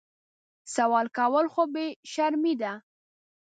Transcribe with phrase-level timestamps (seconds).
[0.75, 2.73] سوال کول خو بې شرمي ده